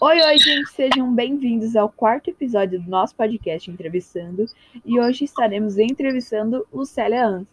[0.00, 4.46] Oi, oi, gente, sejam bem-vindos ao quarto episódio do nosso podcast Entrevistando.
[4.84, 7.48] E hoje estaremos entrevistando Lucélia Ans.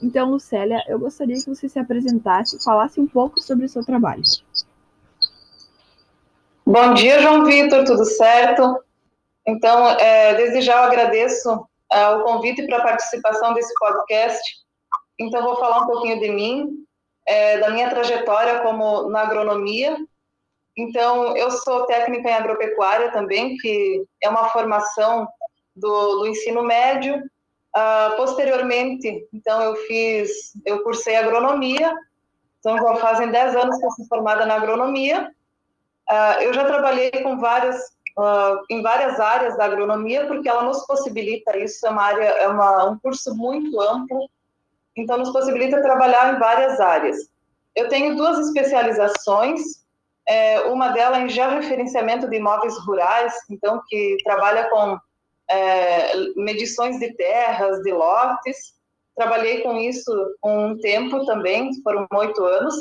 [0.00, 3.84] Então, Lucélia, eu gostaria que você se apresentasse e falasse um pouco sobre o seu
[3.84, 4.22] trabalho.
[6.64, 8.84] Bom dia, João Vitor, tudo certo?
[9.44, 14.40] Então, é, desde já eu agradeço é, o convite para a participação desse podcast.
[15.18, 16.86] Então, vou falar um pouquinho de mim,
[17.28, 19.98] é, da minha trajetória como na agronomia.
[20.74, 25.28] Então, eu sou técnica em agropecuária também, que é uma formação
[25.76, 27.22] do, do ensino médio.
[27.76, 31.94] Uh, posteriormente, então, eu fiz, eu cursei agronomia,
[32.58, 35.30] então já fazem 10 anos que eu sou formada na agronomia.
[36.10, 37.76] Uh, eu já trabalhei com várias,
[38.18, 42.48] uh, em várias áreas da agronomia, porque ela nos possibilita isso, é uma área, é
[42.48, 44.28] uma, um curso muito amplo,
[45.00, 47.16] então nos possibilita trabalhar em várias áreas.
[47.74, 49.60] Eu tenho duas especializações,
[50.26, 54.98] é, uma delas em georreferenciamento de imóveis rurais, então que trabalha com
[55.48, 58.74] é, medições de terras, de lotes.
[59.16, 60.12] Trabalhei com isso
[60.44, 62.74] um tempo também, foram oito anos.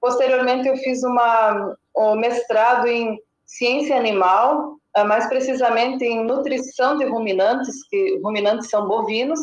[0.00, 7.04] Posteriormente, eu fiz uma, um mestrado em ciência animal, é, mais precisamente em nutrição de
[7.04, 9.40] ruminantes, que ruminantes são bovinos.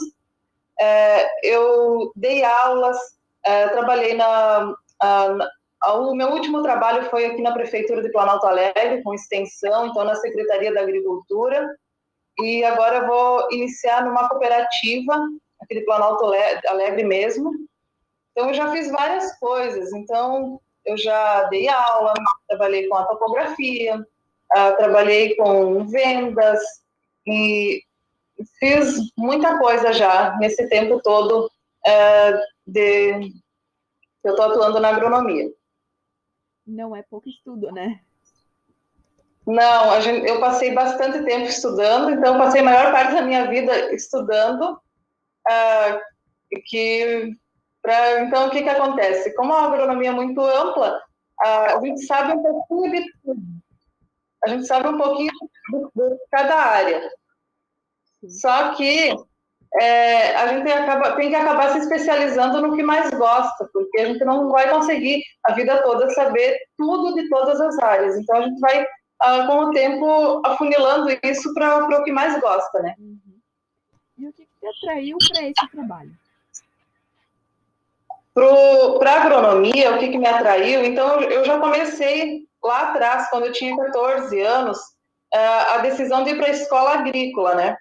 [0.79, 2.97] É, eu dei aulas,
[3.45, 5.49] é, trabalhei na, na,
[5.87, 10.15] o meu último trabalho foi aqui na Prefeitura de Planalto Alegre, com extensão, então na
[10.15, 11.67] Secretaria da Agricultura,
[12.39, 15.15] e agora vou iniciar numa cooperativa,
[15.61, 16.25] aqui de Planalto
[16.67, 17.51] Alegre mesmo.
[18.31, 22.13] Então eu já fiz várias coisas, então eu já dei aula,
[22.47, 26.59] trabalhei com a topografia, uh, trabalhei com vendas,
[27.27, 27.83] e
[28.59, 33.33] fiz muita coisa já nesse tempo todo uh, de
[34.23, 35.49] eu estou atuando na agronomia.
[36.65, 38.01] Não é pouco estudo, né?
[39.45, 43.93] Não, gente, eu passei bastante tempo estudando, então passei a maior parte da minha vida
[43.93, 44.79] estudando.
[45.47, 45.99] Uh,
[46.67, 47.31] que,
[47.81, 49.33] pra, então, o que, que acontece?
[49.35, 50.95] Como a agronomia é muito ampla,
[51.43, 53.41] uh, a gente sabe um pouquinho de tudo.
[54.45, 57.11] A gente sabe um pouquinho de, de cada área.
[58.27, 59.15] Só que
[59.75, 64.05] é, a gente acaba, tem que acabar se especializando no que mais gosta, porque a
[64.05, 68.17] gente não vai conseguir a vida toda saber tudo de todas as áreas.
[68.17, 68.85] Então a gente vai,
[69.19, 72.95] ah, com o tempo, afunilando isso para o que mais gosta, né?
[72.97, 73.19] Uhum.
[74.17, 76.11] E o que te atraiu para esse trabalho?
[78.33, 80.83] Para a agronomia, o que, que me atraiu?
[80.83, 84.79] Então, eu já comecei lá atrás, quando eu tinha 14 anos,
[85.33, 87.77] ah, a decisão de ir para a escola agrícola, né?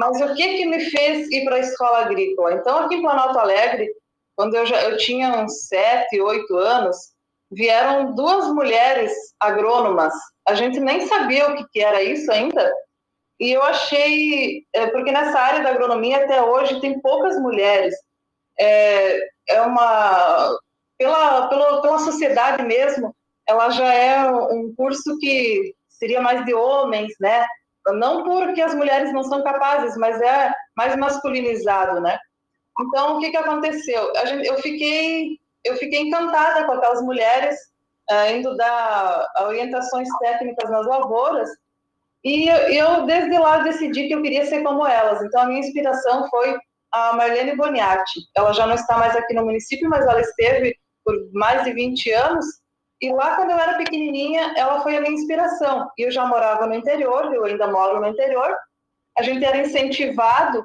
[0.00, 2.54] Mas o que que me fez ir para a escola agrícola?
[2.54, 3.86] Então, aqui em Planalto Alegre,
[4.34, 6.96] quando eu, já, eu tinha uns sete, oito anos,
[7.52, 10.14] vieram duas mulheres agrônomas.
[10.48, 12.72] A gente nem sabia o que, que era isso ainda.
[13.38, 17.94] E eu achei, é, porque nessa área da agronomia até hoje tem poucas mulheres.
[18.58, 20.58] É, é uma,
[20.96, 23.14] pela, pela, pela sociedade mesmo,
[23.46, 27.44] ela já é um curso que seria mais de homens, né?
[27.92, 32.18] Não porque as mulheres não são capazes, mas é mais masculinizado, né?
[32.80, 34.12] Então, o que, que aconteceu?
[34.26, 37.56] Gente, eu, fiquei, eu fiquei encantada com aquelas mulheres
[38.10, 41.48] uh, indo dar orientações técnicas nas lavouras,
[42.24, 45.22] e eu, eu, desde lá, decidi que eu queria ser como elas.
[45.22, 46.56] Então, a minha inspiração foi
[46.92, 48.20] a Marlene Boniatti.
[48.36, 50.74] Ela já não está mais aqui no município, mas ela esteve
[51.04, 52.44] por mais de 20 anos,
[53.00, 55.90] e lá, quando eu era pequenininha, ela foi a minha inspiração.
[55.96, 58.54] E eu já morava no interior, eu ainda moro no interior.
[59.18, 60.64] A gente era incentivado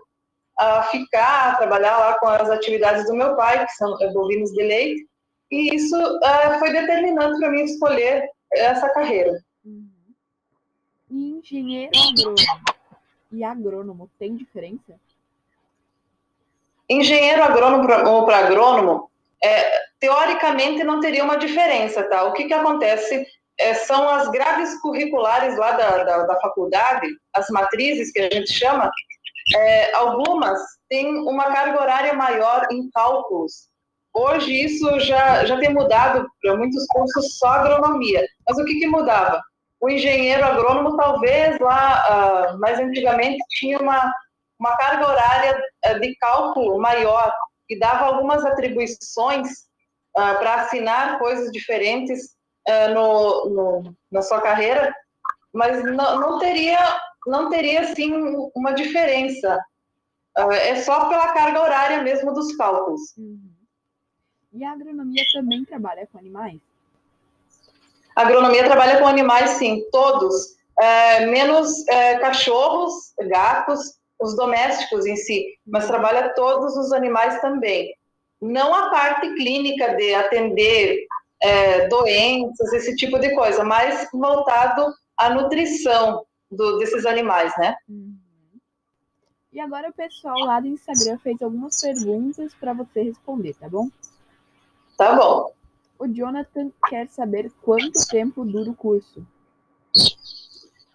[0.60, 4.64] a ficar, a trabalhar lá com as atividades do meu pai, que são bovinos de
[4.64, 5.08] leite.
[5.50, 9.32] E isso uh, foi determinante para mim escolher essa carreira.
[9.64, 9.90] Uhum.
[11.10, 12.36] E engenheiro agrônomo
[13.32, 15.00] e agrônomo tem diferença?
[16.90, 17.86] Engenheiro agrônomo
[18.26, 19.10] para agrônomo,
[19.44, 19.72] é,
[20.06, 22.26] teoricamente não teria uma diferença, tá?
[22.26, 23.26] O que, que acontece
[23.60, 28.54] é, são as grades curriculares lá da, da, da, faculdade, as matrizes que a gente
[28.54, 28.92] chama,
[29.56, 33.68] é, algumas têm uma carga horária maior em cálculos.
[34.14, 38.24] Hoje isso já, já tem mudado para muitos cursos só agronomia.
[38.48, 39.42] Mas o que, que mudava?
[39.82, 44.14] O engenheiro agrônomo talvez lá, uh, mais antigamente, tinha uma,
[44.60, 47.34] uma carga horária uh, de cálculo maior
[47.68, 49.66] e dava algumas atribuições
[50.18, 52.36] uh, para assinar coisas diferentes
[52.68, 54.96] uh, no, no, na sua carreira,
[55.54, 56.78] mas não, não teria
[57.28, 58.12] não teria assim
[58.56, 59.60] uma diferença.
[60.38, 63.02] Uh, é só pela carga horária mesmo dos cálculos.
[63.18, 63.52] Uhum.
[64.54, 66.60] E a agronomia também trabalha com animais?
[68.16, 75.58] agronomia trabalha com animais, sim, todos, é, menos é, cachorros, gatos, os domésticos em si,
[75.68, 77.94] mas trabalha todos os animais também.
[78.46, 81.08] Não a parte clínica de atender
[81.42, 87.76] é, doenças, esse tipo de coisa, mas voltado à nutrição do, desses animais, né?
[87.90, 88.16] Uhum.
[89.52, 93.90] E agora o pessoal lá do Instagram fez algumas perguntas para você responder, tá bom?
[94.98, 95.54] Tá bom.
[95.98, 99.26] O Jonathan quer saber quanto tempo dura o curso.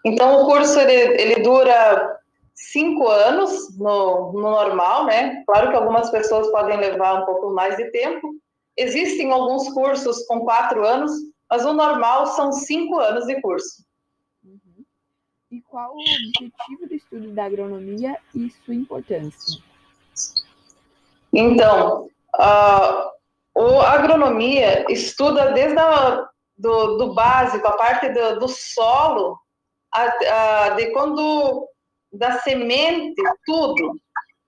[0.05, 2.20] Então, o curso ele, ele dura
[2.61, 5.43] cinco anos no, no, normal, né?
[5.47, 8.35] Claro que algumas pessoas podem levar um pouco mais de tempo.
[8.77, 11.11] Existem alguns cursos com quatro anos,
[11.51, 13.85] mas o normal são cinco anos de curso.
[14.45, 14.85] Uhum.
[15.51, 19.63] E qual o objetivo do estudo da agronomia e sua importância?
[21.33, 22.09] Então,
[23.55, 29.39] o agronomia estuda desde a, do, do básico, a parte do, do solo,
[29.93, 31.69] a, a, de quando
[32.12, 33.93] da semente, tudo,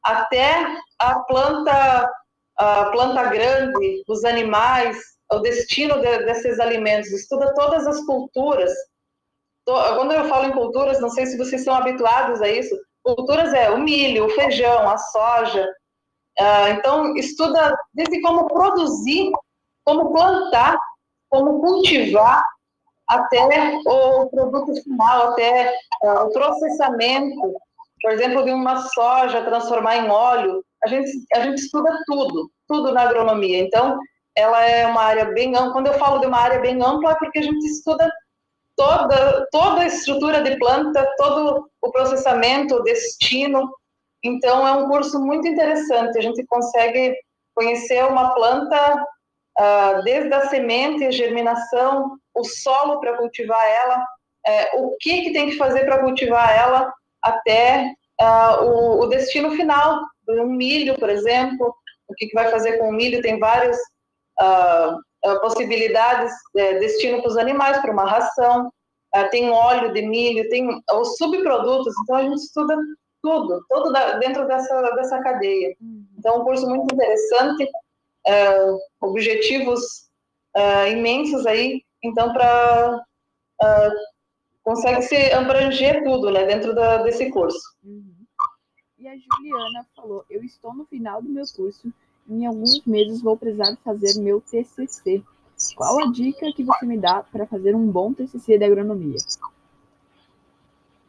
[0.03, 0.67] até
[0.99, 2.11] a planta,
[2.57, 4.99] a planta grande, os animais,
[5.31, 8.73] o destino de, desses alimentos, estuda todas as culturas.
[9.65, 12.77] Quando eu falo em culturas, não sei se vocês são habituados a isso.
[13.05, 15.69] Culturas é o milho, o feijão, a soja,
[16.41, 19.31] Uh, então, estuda desde como produzir,
[19.85, 20.79] como plantar,
[21.29, 22.43] como cultivar,
[23.15, 27.55] até o produto final, até uh, o processamento,
[28.01, 30.65] por exemplo, de uma soja transformar em óleo.
[30.85, 33.59] A gente, a gente estuda tudo, tudo na agronomia.
[33.61, 33.99] Então,
[34.37, 35.73] ela é uma área bem ampla.
[35.73, 38.11] Quando eu falo de uma área bem ampla, é porque a gente estuda
[38.77, 43.71] toda, toda a estrutura de planta, todo o processamento, o destino,
[44.23, 46.17] então, é um curso muito interessante.
[46.17, 47.15] A gente consegue
[47.55, 49.05] conhecer uma planta
[49.59, 54.05] uh, desde a semente, germinação, o solo para cultivar ela,
[54.47, 56.93] é, o que, que tem que fazer para cultivar ela,
[57.23, 61.75] até uh, o, o, destino final, um milho, por exemplo.
[62.09, 63.23] O que, que vai fazer com o milho?
[63.23, 63.77] Tem várias
[64.41, 68.73] uh, possibilidades, é, destino para os animais, para uma ração.
[69.31, 71.95] tem óleo de milho, tem os subprodutos.
[72.03, 72.77] Então, a gente estuda
[73.23, 75.75] tudo, tudo dentro dessa, dessa cadeia.
[75.81, 76.05] Uhum.
[76.19, 77.69] Então, um curso muito interessante,
[78.27, 78.59] é,
[79.01, 79.81] objetivos
[80.55, 83.05] é, imensos aí, então, para.
[83.63, 83.91] É,
[84.63, 87.61] consegue se abranger tudo, né, dentro da, desse curso.
[87.85, 88.15] Uhum.
[88.99, 91.93] E a Juliana falou: Eu estou no final do meu curso,
[92.29, 95.23] em alguns meses vou precisar fazer meu TCC.
[95.77, 99.17] Qual a dica que você me dá para fazer um bom TCC de agronomia?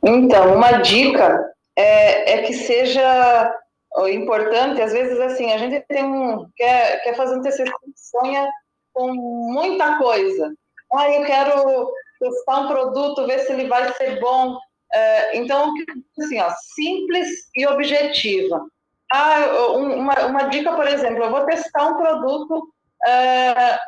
[0.04, 3.56] Então, uma dica é, é que seja
[4.12, 7.66] importante, às vezes assim, a gente tem um, quer, quer fazer um TCC,
[7.96, 8.48] sonha
[8.92, 10.54] com muita coisa.
[10.96, 14.58] Ah, eu quero testar um produto, ver se ele vai ser bom.
[14.94, 15.74] É, então,
[16.20, 18.66] assim, ó, simples e objetiva.
[19.12, 19.46] Ah,
[19.76, 22.74] uma, uma dica, por exemplo, eu vou testar um produto,
[23.06, 23.80] é,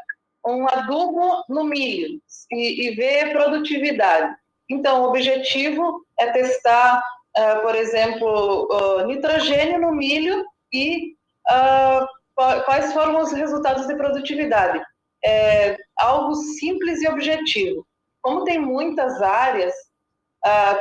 [0.46, 2.20] um adubo no milho
[2.52, 4.36] e, e ver produtividade.
[4.70, 7.02] Então, o objetivo é testar
[7.36, 8.68] uh, por exemplo,
[9.06, 11.16] nitrogênio no milho e
[11.50, 14.82] uh, quais foram os resultados de produtividade.
[15.26, 17.86] É algo simples e objetivo.
[18.22, 19.74] Como tem muitas áreas,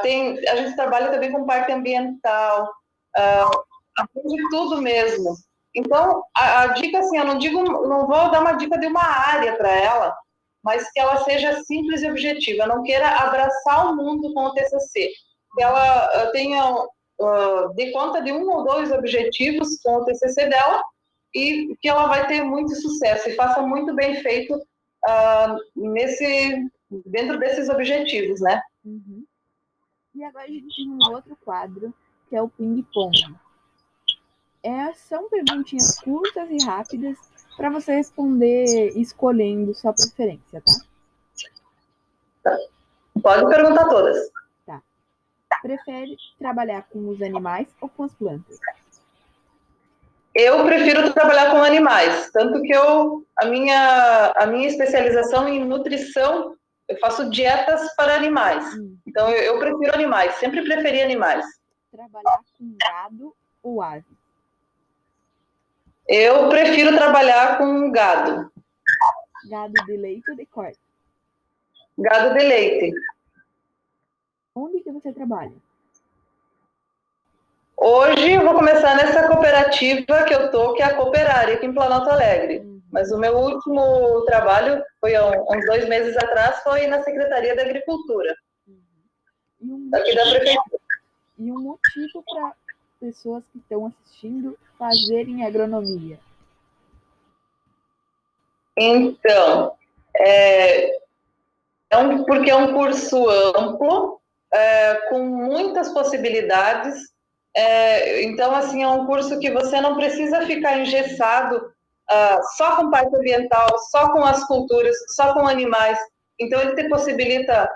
[0.02, 2.70] tem, a gente trabalha também com parte ambiental,
[3.96, 5.34] aprende tudo mesmo.
[5.74, 9.02] Então, a, a, dica, assim, eu não digo, não vou dar uma dica de uma
[9.02, 10.16] área para ela,
[10.62, 12.66] mas que ela seja simples e objetiva.
[12.66, 15.10] não queira abraçar o mundo com o TCC
[15.54, 20.48] que ela eh, tenha uh, de conta de um ou dois objetivos com o TCC
[20.48, 20.82] dela
[21.34, 26.70] e que ela vai ter muito sucesso e faça muito bem feito uh, nesse
[27.06, 28.62] dentro desses objetivos, né?
[28.84, 29.24] Uhum.
[30.14, 31.92] E agora a gente tem um outro quadro
[32.28, 33.36] que é o ping-pong.
[34.62, 37.18] É, são perguntinhas curtas e rápidas
[37.56, 40.62] para você responder escolhendo sua preferência,
[42.42, 42.56] tá?
[43.20, 44.30] Pode perguntar todas
[45.64, 48.60] prefere trabalhar com os animais ou com as plantas?
[50.34, 56.56] Eu prefiro trabalhar com animais, tanto que eu a minha a minha especialização em nutrição,
[56.88, 58.64] eu faço dietas para animais.
[58.74, 58.96] Hum.
[59.06, 61.46] Então eu, eu, prefiro animais, sempre preferi animais.
[61.92, 64.04] Trabalhar com gado ou ave?
[66.08, 68.52] Eu prefiro trabalhar com gado.
[69.48, 70.78] Gado de leite ou de corte?
[71.96, 72.92] Gado de leite.
[74.54, 75.54] Onde que você trabalha?
[77.76, 81.74] Hoje eu vou começar nessa cooperativa que eu tô, que é a Cooperária, aqui em
[81.74, 82.58] Planalto Alegre.
[82.58, 82.80] Uhum.
[82.92, 87.62] mas o meu último trabalho foi há uns dois meses atrás, foi na Secretaria da
[87.62, 88.36] Agricultura,
[88.68, 89.90] uhum.
[89.90, 90.78] um aqui da Prefeitura.
[91.38, 92.52] E um motivo para
[93.00, 96.18] pessoas que estão assistindo fazerem agronomia?
[98.76, 99.76] Então,
[100.16, 100.96] é,
[101.90, 104.20] é um, porque é um curso amplo,
[104.52, 107.13] é, com muitas possibilidades.
[107.56, 112.90] É, então, assim, é um curso que você não precisa ficar engessado uh, só com
[112.90, 115.98] parte ambiental, só com as culturas, só com animais.
[116.40, 117.68] Então, ele te possibilita.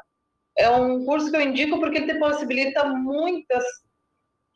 [0.56, 3.64] É um curso que eu indico porque ele te possibilita muitas.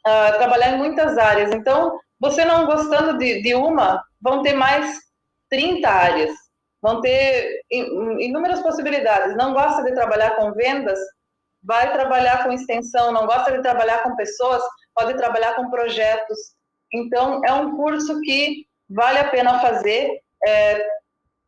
[0.04, 1.52] Uh, trabalhar em muitas áreas.
[1.52, 4.98] Então, você não gostando de, de uma, vão ter mais
[5.48, 6.32] 30 áreas
[6.82, 9.36] vão ter inúmeras possibilidades.
[9.36, 10.98] Não gosta de trabalhar com vendas,
[11.62, 13.12] vai trabalhar com extensão.
[13.12, 14.62] Não gosta de trabalhar com pessoas,
[14.94, 16.38] pode trabalhar com projetos.
[16.92, 20.20] Então, é um curso que vale a pena fazer.
[20.46, 20.86] É,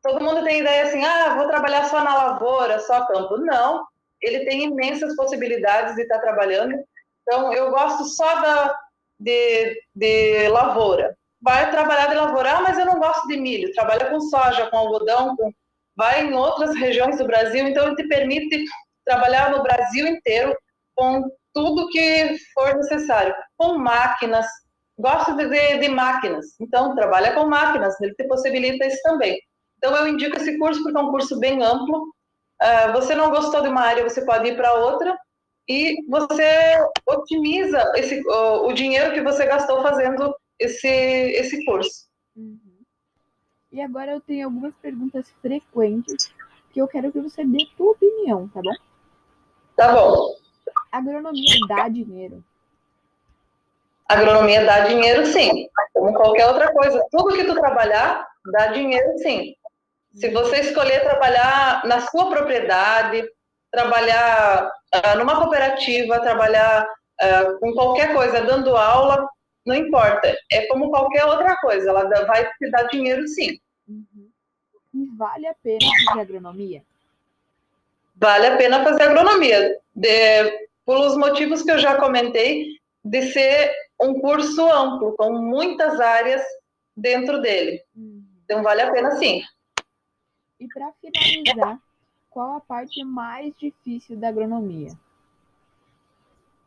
[0.03, 3.37] todo mundo tem ideia assim, ah, vou trabalhar só na lavoura, só campo.
[3.39, 3.85] Não,
[4.23, 6.75] ele tem imensas possibilidades de estar trabalhando.
[7.23, 8.79] Então, eu gosto só da,
[9.19, 14.09] de, de lavoura vai trabalhar de lavoura, ah, mas eu não gosto de milho, trabalha
[14.09, 15.53] com soja, com algodão, com...
[15.95, 18.65] vai em outras regiões do Brasil, então ele te permite
[19.05, 20.57] trabalhar no Brasil inteiro
[20.95, 24.47] com tudo que for necessário, com máquinas,
[24.99, 29.39] gosta de, de, de, máquinas, então trabalha com máquinas, ele te possibilita isso também.
[29.79, 32.09] Então eu indico esse curso porque é um curso bem amplo,
[32.63, 35.17] uh, você não gostou de uma área, você pode ir para outra,
[35.69, 42.07] e você otimiza esse, o, o dinheiro que você gastou fazendo esse, esse curso.
[42.37, 42.59] Uhum.
[43.73, 46.33] E agora eu tenho algumas perguntas frequentes
[46.71, 48.75] que eu quero que você dê sua opinião, tá bom?
[49.77, 50.35] Tá bom.
[50.91, 52.45] Agronomia dá dinheiro?
[54.09, 55.69] Agronomia dá dinheiro, sim.
[55.93, 57.05] Como qualquer outra coisa.
[57.11, 59.55] Tudo que tu trabalhar, dá dinheiro, sim.
[60.15, 63.29] Se você escolher trabalhar na sua propriedade,
[63.73, 69.29] trabalhar uh, numa cooperativa, trabalhar uh, com qualquer coisa, dando aula,
[69.67, 70.33] não importa.
[70.53, 73.59] É como qualquer outra coisa, ela vai te dar dinheiro sim.
[73.89, 74.31] Uhum.
[74.95, 76.85] E vale a pena fazer agronomia?
[78.15, 79.79] Vale a pena fazer agronomia.
[79.95, 82.67] De, pelos motivos que eu já comentei,
[83.05, 86.43] de ser um curso amplo, com muitas áreas
[86.97, 87.83] dentro dele.
[88.45, 89.43] Então vale a pena sim.
[90.61, 91.79] E para finalizar,
[92.31, 94.91] qual a parte mais difícil da agronomia?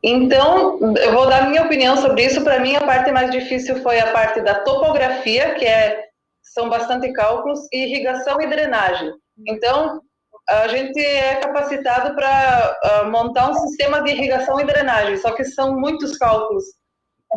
[0.03, 2.43] Então, eu vou dar minha opinião sobre isso.
[2.43, 6.09] Para mim, a parte mais difícil foi a parte da topografia, que é,
[6.41, 9.11] são bastante cálculos, e irrigação e drenagem.
[9.45, 10.01] Então,
[10.49, 15.43] a gente é capacitado para uh, montar um sistema de irrigação e drenagem, só que
[15.43, 16.63] são muitos cálculos.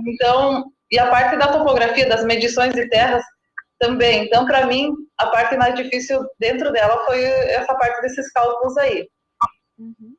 [0.07, 3.25] Então, e a parte da topografia, das medições de terras
[3.79, 4.27] também.
[4.27, 9.09] Então, para mim, a parte mais difícil dentro dela foi essa parte desses cálculos aí.
[9.79, 10.15] Uhum.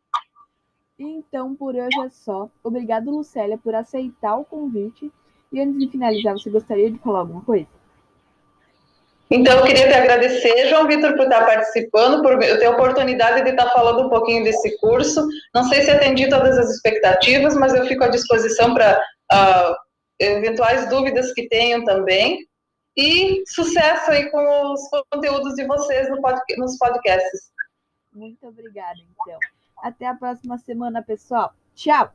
[0.99, 2.49] Então, por hoje é só.
[2.63, 5.11] Obrigado, Lucélia, por aceitar o convite.
[5.51, 7.67] E antes de finalizar, você gostaria de falar alguma coisa?
[9.31, 13.51] Então, eu queria te agradecer, João Vitor, por estar participando, por ter a oportunidade de
[13.51, 15.25] estar falando um pouquinho desse curso.
[15.55, 19.75] Não sei se atendi todas as expectativas, mas eu fico à disposição para uh,
[20.19, 22.45] eventuais dúvidas que tenham também.
[22.97, 27.51] E sucesso aí com os conteúdos de vocês no pod nos podcasts.
[28.11, 29.39] Muito obrigada, então.
[29.81, 31.53] Até a próxima semana, pessoal.
[31.73, 32.13] Tchau!